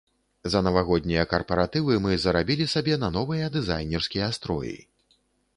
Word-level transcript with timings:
За 0.51 0.61
навагоднія 0.67 1.25
карпаратывы 1.33 1.99
мы 2.05 2.17
зарабілі 2.25 2.65
сабе 2.73 2.97
на 3.05 3.13
новыя 3.19 3.51
дызайнерскія 3.59 4.31
строі. 4.39 4.77